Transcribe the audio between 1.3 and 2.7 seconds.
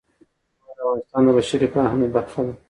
بشري فرهنګ برخه ده.